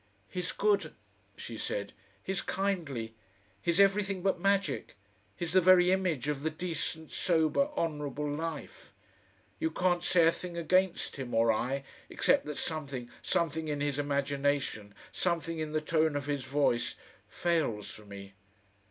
[0.27, 0.95] "He's good,"
[1.37, 1.93] she said;
[2.23, 3.13] "he's kindly.
[3.61, 4.95] He's everything but magic.
[5.35, 8.93] He's the very image of the decent, sober, honourable life.
[9.59, 13.99] You can't say a thing against him or I except that something something in his
[13.99, 16.95] imagination, something in the tone of his voice
[17.29, 18.33] fails for me.